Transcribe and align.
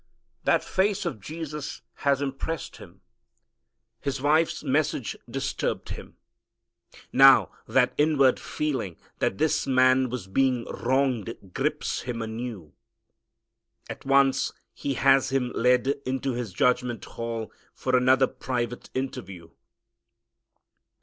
That 0.45 0.63
face 0.63 1.05
of 1.05 1.19
Jesus 1.21 1.83
had 1.97 2.21
impressed 2.21 2.77
him. 2.77 3.01
His 3.99 4.19
wife's 4.19 4.63
message 4.63 5.15
disturbed 5.29 5.89
him. 5.89 6.17
Now 7.13 7.51
that 7.67 7.93
inward 7.99 8.39
feeling 8.39 8.97
that 9.19 9.37
this 9.37 9.67
man 9.67 10.09
was 10.09 10.25
being 10.25 10.65
wronged 10.65 11.37
grips 11.53 12.01
him 12.01 12.19
anew. 12.23 12.73
At 13.91 14.03
once 14.03 14.51
he 14.73 14.95
has 14.95 15.29
Him 15.29 15.51
led 15.53 15.85
into 16.03 16.31
his 16.33 16.51
judgment 16.51 17.05
hall 17.05 17.51
for 17.75 17.95
another 17.95 18.25
private 18.25 18.89
interview. 18.95 19.51